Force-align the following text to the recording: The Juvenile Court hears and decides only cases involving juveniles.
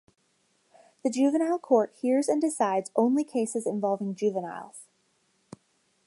The 1.03 1.11
Juvenile 1.11 1.59
Court 1.59 1.93
hears 1.95 2.27
and 2.27 2.41
decides 2.41 2.89
only 2.95 3.23
cases 3.23 3.67
involving 3.67 4.15
juveniles. 4.15 4.87